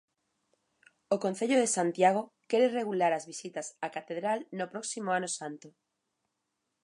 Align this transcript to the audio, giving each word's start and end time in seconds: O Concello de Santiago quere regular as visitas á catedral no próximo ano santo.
O 1.15 1.17
Concello 1.25 1.57
de 1.59 1.73
Santiago 1.77 2.21
quere 2.49 2.73
regular 2.79 3.11
as 3.15 3.27
visitas 3.31 3.67
á 3.85 3.87
catedral 3.95 4.39
no 4.57 4.65
próximo 4.73 5.07
ano 5.17 5.29
santo. 5.39 5.67